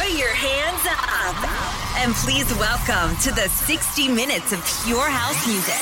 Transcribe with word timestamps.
Put 0.00 0.18
your 0.18 0.32
hands 0.32 0.86
up. 0.86 1.36
And 1.98 2.14
please 2.14 2.50
welcome 2.54 3.14
to 3.18 3.30
the 3.32 3.50
60 3.50 4.08
minutes 4.08 4.50
of 4.50 4.64
pure 4.82 5.10
house 5.10 5.46
music. 5.46 5.74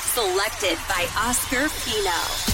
Selected 0.00 0.78
by 0.88 1.06
Oscar 1.16 1.68
Pino. 1.84 2.53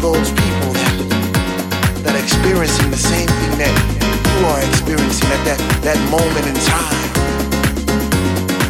All 0.00 0.12
those 0.14 0.30
people 0.30 0.70
that, 0.72 0.94
that 2.04 2.14
are 2.14 2.22
experiencing 2.22 2.90
the 2.90 2.96
same 2.96 3.28
thing 3.28 3.52
that 3.58 3.74
you 4.40 4.46
are 4.46 4.60
experiencing 4.64 5.28
at 5.28 5.42
that, 5.44 5.60
that 5.82 5.98
moment 6.08 6.46
in 6.48 6.56
time. 6.64 7.02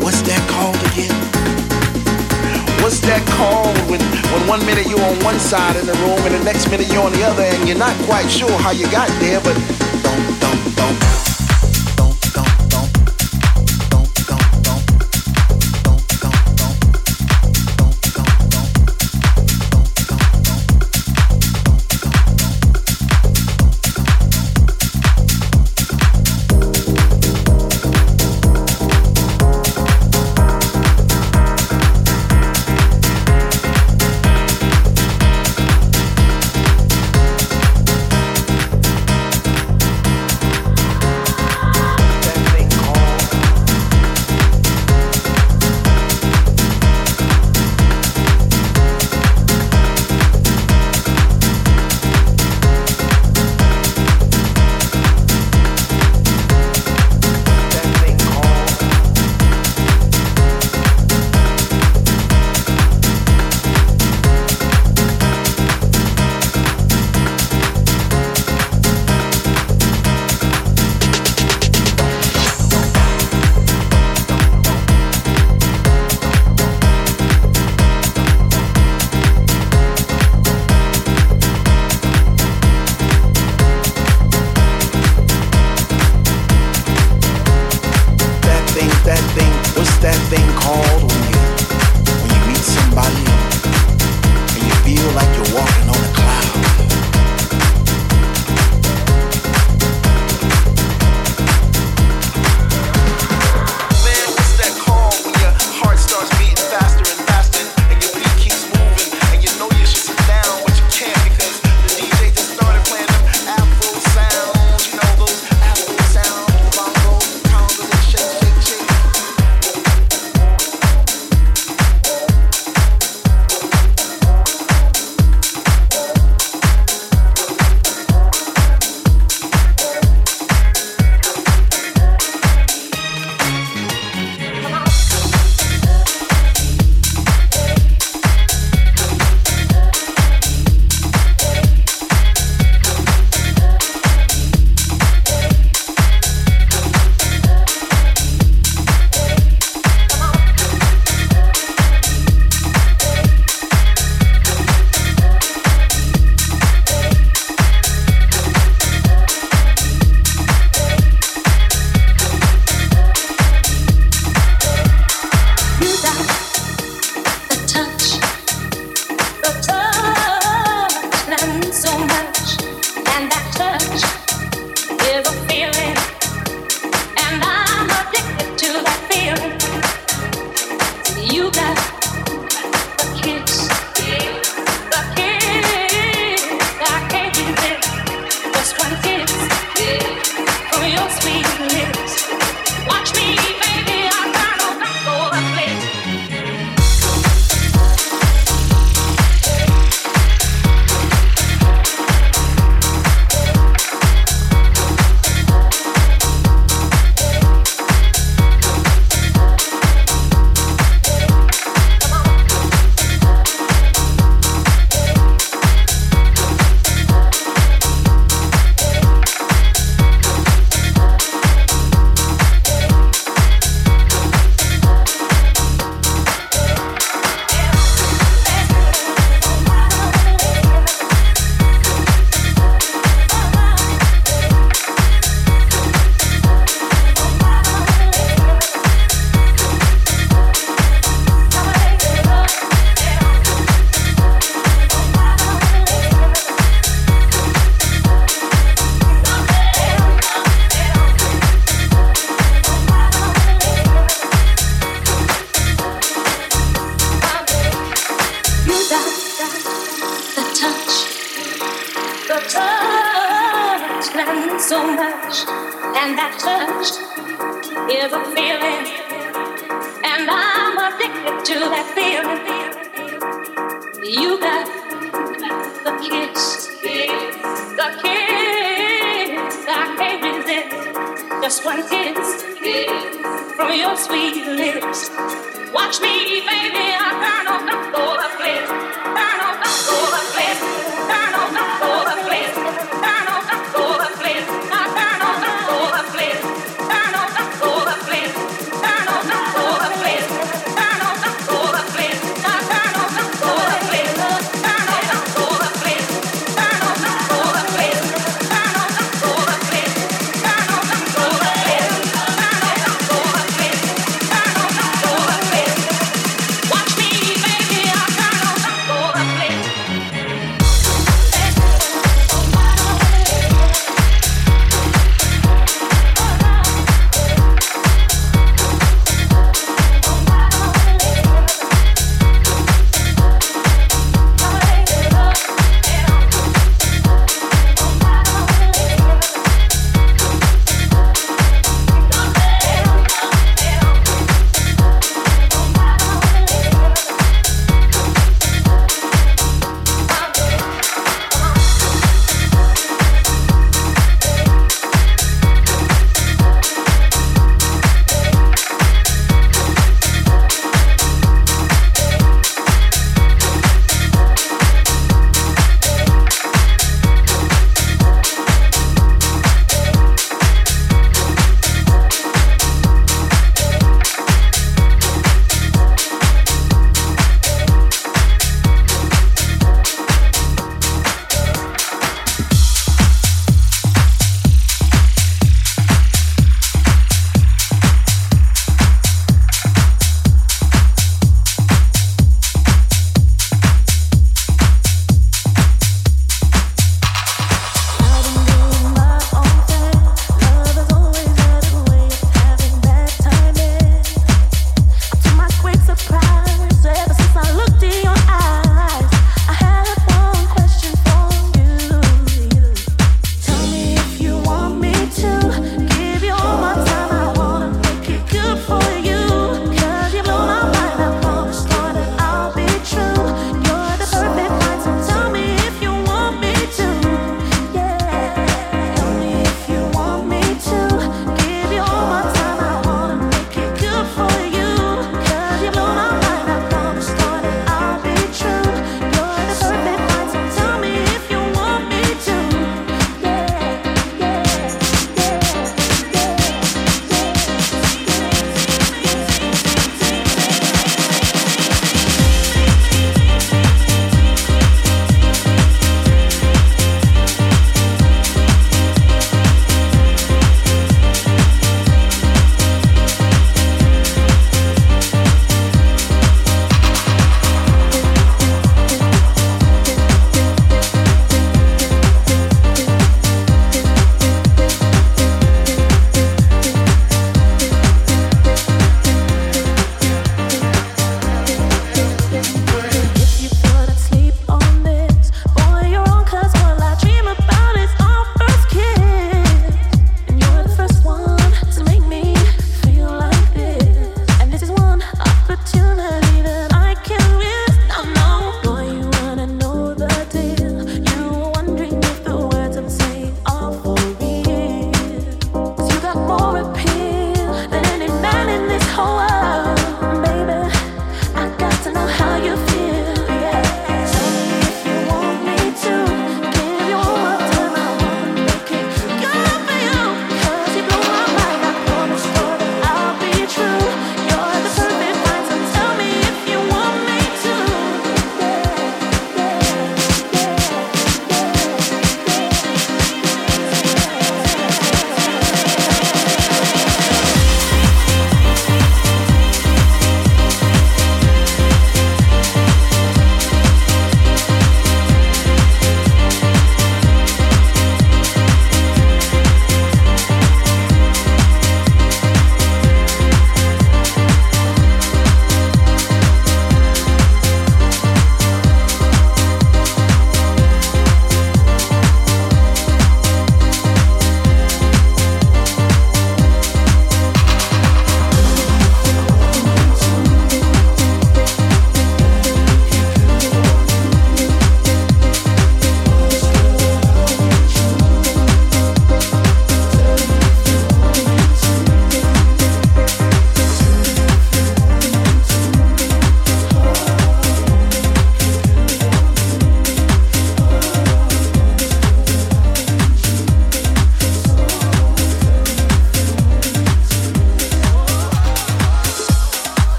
What's 0.00 0.22
that 0.22 0.40
called 0.48 0.80
again? 0.92 1.12
What's 2.80 3.00
that 3.04 3.20
called 3.36 3.76
when, 3.90 4.00
when 4.32 4.42
one 4.48 4.64
minute 4.64 4.88
you're 4.88 5.02
on 5.02 5.18
one 5.22 5.38
side 5.38 5.76
in 5.76 5.86
the 5.86 5.94
room 6.00 6.20
and 6.24 6.34
the 6.34 6.44
next 6.44 6.70
minute 6.70 6.88
you're 6.92 7.04
on 7.04 7.12
the 7.12 7.24
other 7.24 7.44
and 7.44 7.68
you're 7.68 7.78
not 7.78 7.94
quite 8.08 8.28
sure 8.30 8.50
how 8.58 8.70
you 8.70 8.90
got 8.90 9.08
there, 9.20 9.40
but 9.40 9.54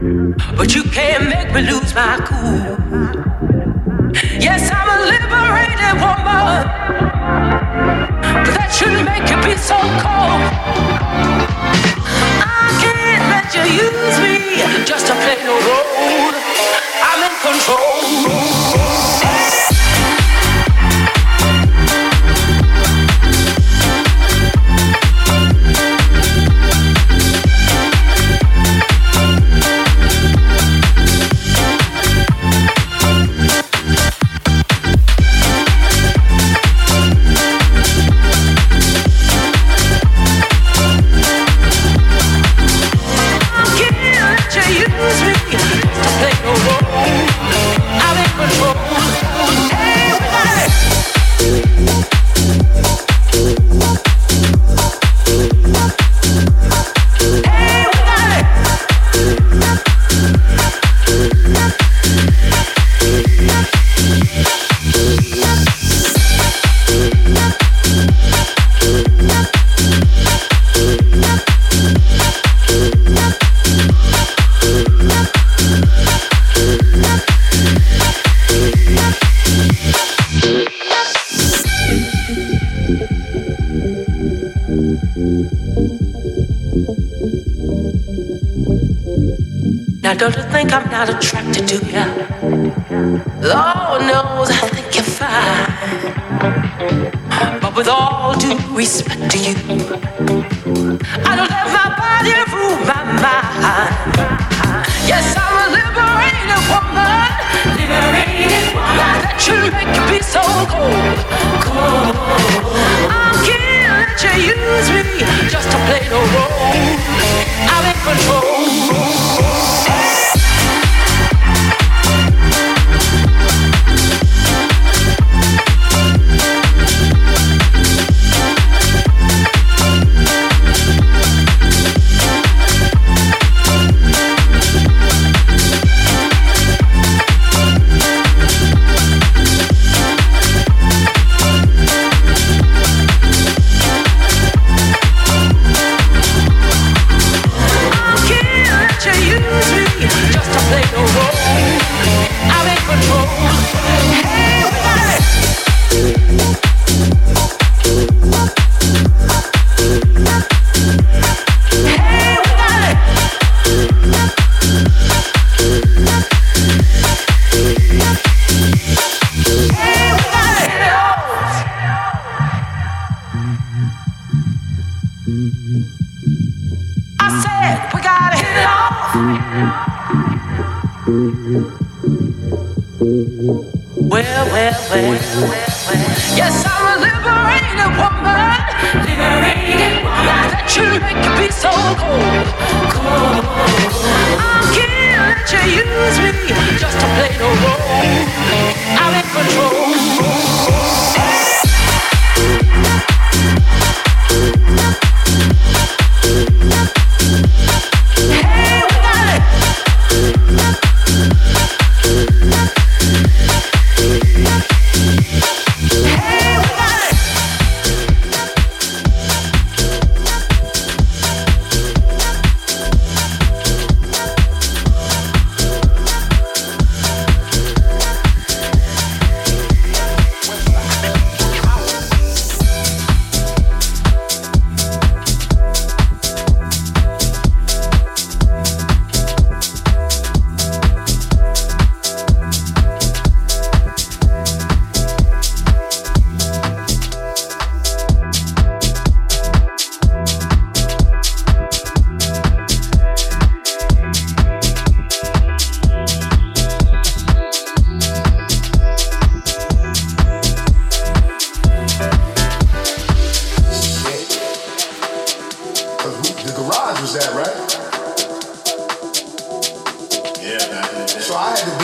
but 0.00 0.74
you 0.76 0.84
can't 0.84 1.28
make 1.28 1.52
me 1.52 1.62
lose 1.62 1.92
my 1.94 2.18
cool. 2.24 3.07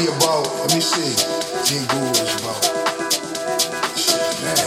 about, 0.09 0.45
let 0.61 0.75
me 0.75 0.81
see, 0.81 1.15
G 1.65 1.81
Guru 1.89 2.11
is 2.11 2.35
about. 2.41 2.61
Man, 4.43 4.59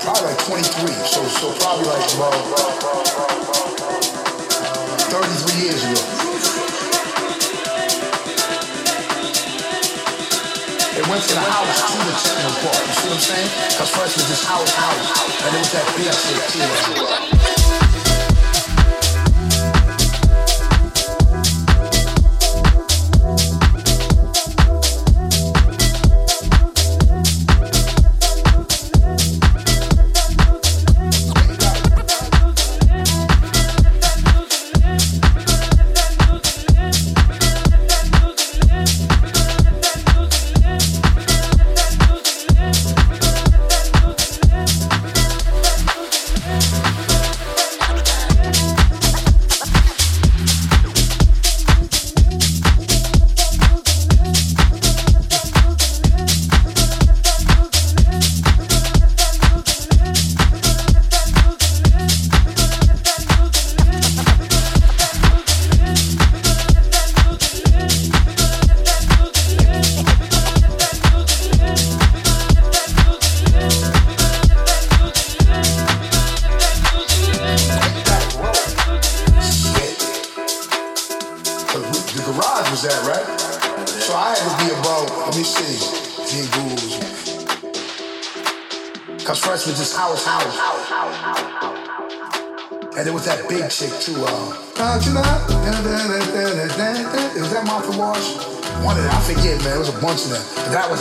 probably 0.00 0.32
like 0.32 0.38
23, 0.42 0.90
so 1.06 1.22
so 1.28 1.52
probably 1.60 1.86
like 1.86 2.02
about 2.14 2.34
33 5.10 5.62
years 5.62 5.82
ago. 5.84 6.00
It 10.96 11.04
went 11.06 11.22
from 11.22 11.36
the 11.36 11.50
house 11.50 11.92
to 11.92 11.98
the 12.02 12.14
techno 12.16 12.50
part, 12.64 12.80
you 12.86 12.94
see 12.94 13.08
what 13.08 13.14
I'm 13.14 13.20
saying? 13.20 13.50
Because 13.70 13.90
first 13.90 14.16
was 14.16 14.28
this 14.28 14.44
house, 14.44 14.72
house, 14.74 15.42
and 15.44 15.54
it 15.54 15.58
was 15.58 15.72
that 15.72 15.86
B.S. 15.96 16.16
shit 16.26 17.30
too. 17.30 17.35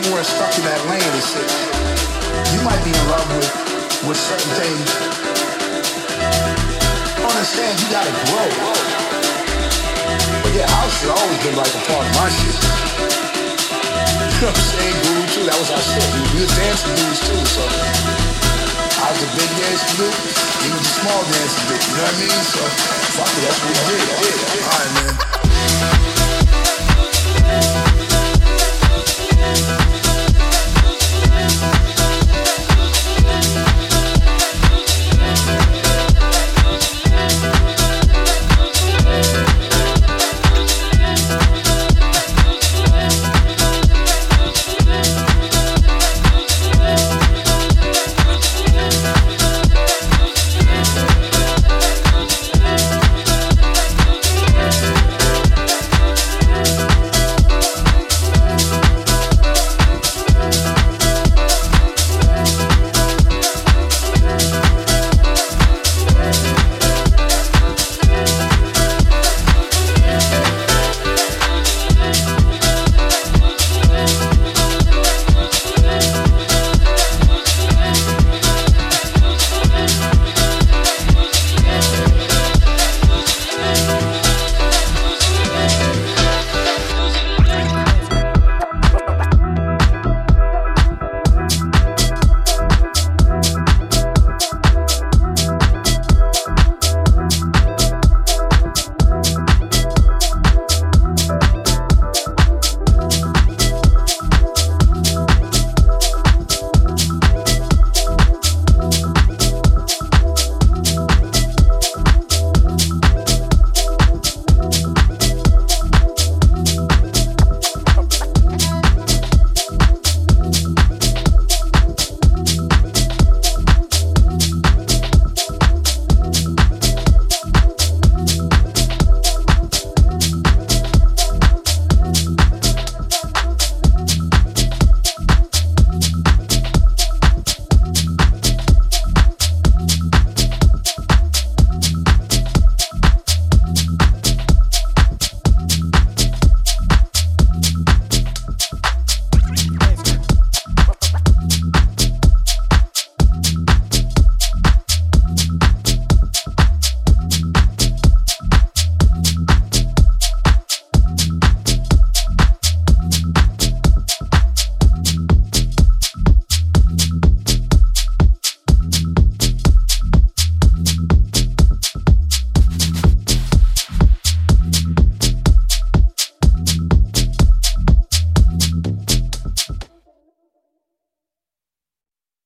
People 0.00 0.16
weren't 0.16 0.32
stuck 0.32 0.48
in 0.56 0.64
that 0.64 0.80
lane 0.88 1.04
and 1.12 1.20
shit. 1.28 1.44
You 2.56 2.64
might 2.64 2.80
be 2.80 2.88
in 2.88 3.04
love 3.12 3.28
with, 3.36 3.52
with 4.08 4.16
certain 4.16 4.48
things. 4.56 4.88
Understand 7.20 7.76
you 7.84 7.88
gotta 7.92 8.08
grow. 8.32 8.48
But 10.40 10.56
yeah, 10.56 10.72
house 10.72 11.04
has 11.04 11.12
always 11.12 11.36
been 11.44 11.52
like 11.52 11.68
a 11.68 11.82
part 11.84 12.00
of 12.00 12.12
my 12.16 12.32
shit. 12.32 12.56
You 14.40 14.48
know 14.48 14.56
what 14.56 14.56
I'm 14.56 14.72
saying? 14.72 14.96
Guru 15.04 15.24
too, 15.36 15.44
that 15.52 15.58
was 15.60 15.68
our 15.68 15.84
shit. 15.84 16.00
We, 16.32 16.48
was 16.48 16.52
dancing 16.56 16.96
dudes 16.96 17.20
too, 17.20 17.36
so 17.44 17.60
I 17.60 19.12
was 19.12 19.20
a 19.20 19.28
big 19.36 19.52
dancing 19.52 20.00
dude. 20.00 20.16
He 20.64 20.68
was 20.72 20.80
a 20.80 20.92
small 20.96 21.20
dancing 21.28 21.64
dude, 21.68 21.76
you 21.76 21.92
know 21.92 22.08
what 22.08 22.16
I 22.16 22.24
mean? 22.24 22.40
So 22.48 22.62
fuck 23.20 23.28
it, 23.36 23.42
that's 23.44 23.60
what 23.60 23.68
we 23.84 24.00
did. 24.00 24.36
Alright 24.64 24.92
man. 24.96 26.19